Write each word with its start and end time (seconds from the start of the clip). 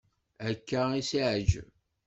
Akka 0.49 0.81
i 0.99 1.01
s-iεǧeb. 1.09 1.69